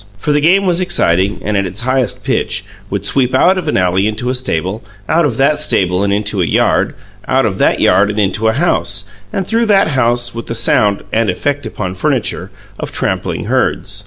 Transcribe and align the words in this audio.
For 0.17 0.31
the 0.31 0.41
game 0.41 0.65
was 0.65 0.81
exciting, 0.81 1.39
and, 1.45 1.55
at 1.55 1.67
its 1.67 1.81
highest 1.81 2.23
pitch, 2.25 2.65
would 2.89 3.05
sweep 3.05 3.35
out 3.35 3.59
of 3.59 3.67
an 3.67 3.77
alley 3.77 4.07
into 4.07 4.31
a 4.31 4.33
stable, 4.33 4.83
out 5.07 5.25
of 5.25 5.37
that 5.37 5.59
stable 5.59 6.01
and 6.03 6.11
into 6.11 6.41
a 6.41 6.45
yard, 6.45 6.95
out 7.27 7.45
of 7.45 7.59
that 7.59 7.79
yard 7.79 8.09
and 8.09 8.17
into 8.19 8.47
a 8.47 8.53
house, 8.53 9.03
and 9.31 9.45
through 9.45 9.67
that 9.67 9.89
house 9.89 10.33
with 10.33 10.47
the 10.47 10.55
sound 10.55 11.03
(and 11.13 11.29
effect 11.29 11.67
upon 11.67 11.93
furniture) 11.93 12.49
of 12.79 12.91
trampling 12.91 13.43
herds. 13.45 13.99